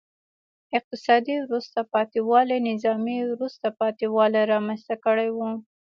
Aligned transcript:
اقتصادي 0.77 1.33
وروسته 1.45 1.79
پاتې 1.93 2.19
والي 2.29 2.57
نظامي 2.69 3.19
وروسته 3.31 3.67
پاتې 3.79 4.05
والی 4.15 4.41
رامنځته 4.53 4.95
کړی 5.05 5.29
و. 5.35 5.39